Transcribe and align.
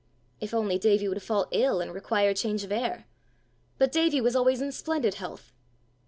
If 0.39 0.51
only 0.51 0.79
Davie 0.79 1.07
would 1.09 1.21
fall 1.21 1.45
ill, 1.51 1.79
and 1.79 1.93
require 1.93 2.33
change 2.33 2.63
of 2.63 2.71
air! 2.71 3.05
But 3.77 3.91
Davie 3.91 4.19
was 4.19 4.35
always 4.35 4.59
in 4.59 4.71
splendid 4.71 5.13
health! 5.13 5.53